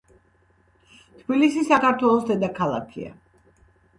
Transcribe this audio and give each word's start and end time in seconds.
თბილისი 1.17 1.61
საქართველოს 1.67 2.25
დედაქალაქია. 2.31 3.13